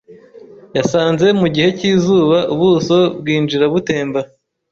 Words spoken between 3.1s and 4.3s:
bwinjira butemba